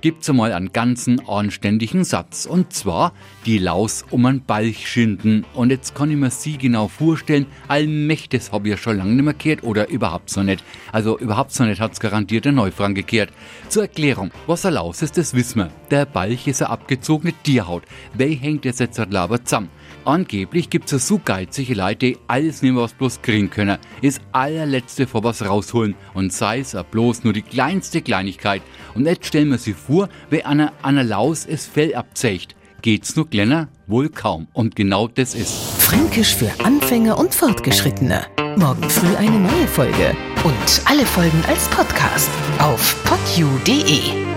gibt's 0.00 0.28
einmal 0.30 0.52
einen 0.52 0.72
ganzen 0.72 1.26
anständigen 1.28 2.04
Satz. 2.04 2.46
Und 2.46 2.72
zwar 2.72 3.12
die 3.46 3.58
Laus 3.58 4.04
um 4.10 4.26
einen 4.26 4.42
Balch 4.42 4.88
schinden. 4.88 5.44
Und 5.54 5.70
jetzt 5.70 5.94
kann 5.94 6.10
ich 6.10 6.16
mir 6.16 6.30
sie 6.30 6.58
genau 6.58 6.88
vorstellen, 6.88 7.46
allmächtig 7.68 8.52
habe 8.52 8.68
ich 8.68 8.72
ja 8.72 8.76
schon 8.76 8.96
lange 8.96 9.12
nicht 9.12 9.24
mehr 9.24 9.34
gehört 9.34 9.62
oder 9.62 9.88
überhaupt 9.88 10.30
so 10.30 10.42
nicht. 10.42 10.64
Also 10.92 11.18
überhaupt 11.18 11.52
so 11.52 11.64
nicht 11.64 11.80
hat's 11.80 12.00
garantiert 12.00 12.44
der 12.44 12.52
Neufrank 12.52 12.96
gekehrt. 12.96 13.32
Zur 13.68 13.82
Erklärung, 13.82 14.30
was 14.46 14.64
ein 14.64 14.74
Laus 14.74 15.02
ist, 15.02 15.18
das 15.18 15.34
wissen 15.34 15.58
wir. 15.58 15.70
Der 15.90 16.06
Balch 16.06 16.46
ist 16.46 16.62
eine 16.62 16.70
abgezogene 16.70 17.32
Tierhaut. 17.42 17.82
Wer 18.14 18.28
hängt 18.28 18.64
jetzt 18.64 18.80
jetzt 18.80 18.98
halt 18.98 19.12
laber 19.12 19.44
zusammen? 19.44 19.70
Angeblich 20.04 20.70
gibt's 20.70 20.92
es 20.92 21.06
so 21.06 21.20
geizige 21.22 21.74
Leute, 21.74 22.06
die 22.06 22.18
alles 22.26 22.62
nehmen, 22.62 22.78
was 22.78 22.94
bloß 22.94 23.20
kriegen 23.20 23.50
können. 23.50 23.76
Ist 24.00 24.22
allerletzte 24.32 25.06
vor 25.06 25.22
was 25.24 25.44
rausholen 25.44 25.94
und 26.14 26.32
sei 26.32 26.60
es 26.60 26.74
bloß 26.90 27.24
nur 27.24 27.34
die 27.34 27.42
kleinste 27.42 28.00
Kleinigkeit. 28.00 28.62
Und 28.94 29.04
jetzt 29.04 29.26
stellen 29.26 29.50
wir 29.50 29.58
sich 29.58 29.76
vor, 29.76 29.89
wer 30.30 30.46
einer 30.46 30.72
einer 30.82 31.04
Laus 31.04 31.46
es 31.46 31.66
Fell 31.66 31.94
abzecht. 31.94 32.54
Geht's 32.82 33.14
nur 33.16 33.28
kleiner? 33.28 33.68
Wohl 33.86 34.08
kaum. 34.08 34.46
Und 34.52 34.74
genau 34.74 35.08
das 35.08 35.34
ist. 35.34 35.52
Fränkisch 35.78 36.34
für 36.34 36.50
Anfänger 36.64 37.18
und 37.18 37.34
Fortgeschrittene. 37.34 38.26
Morgen 38.56 38.88
früh 38.88 39.14
eine 39.16 39.38
neue 39.38 39.68
Folge. 39.68 40.16
Und 40.44 40.82
alle 40.86 41.04
Folgen 41.04 41.42
als 41.46 41.68
Podcast 41.68 42.30
auf 42.58 42.96
podu.de. 43.04 44.30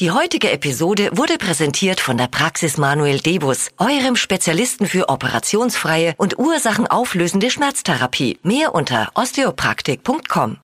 Die 0.00 0.10
heutige 0.10 0.50
Episode 0.50 1.10
wurde 1.12 1.38
präsentiert 1.38 2.00
von 2.00 2.16
der 2.16 2.26
Praxis 2.26 2.76
Manuel 2.76 3.20
Debus, 3.20 3.70
eurem 3.78 4.16
Spezialisten 4.16 4.86
für 4.86 5.08
operationsfreie 5.08 6.14
und 6.16 6.38
ursachenauflösende 6.38 7.50
Schmerztherapie. 7.50 8.38
Mehr 8.42 8.74
unter 8.74 9.10
osteopraktik.com. 9.14 10.56